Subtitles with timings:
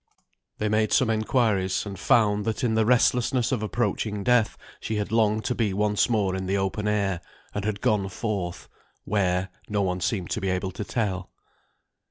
[0.57, 5.11] They made some inquiries, and found that in the restlessness of approaching death, she had
[5.11, 7.21] longed to be once more in the open air,
[7.53, 8.67] and had gone forth,
[9.05, 11.29] where, no one seemed to be able to tell.